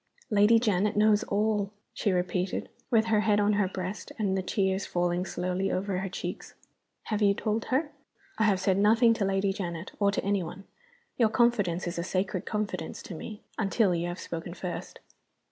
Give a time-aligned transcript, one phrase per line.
[0.31, 4.83] "Lady Janet knows all!" she repeated, with her head on her breast, and the tears
[4.87, 6.55] falling slowly over her cheeks.
[7.03, 7.91] "Have you told her?"
[8.39, 10.63] "I have said nothing to Lady Janet or to any one.
[11.19, 14.97] Your confidence is a sacred confidence to me, until you have spoken first."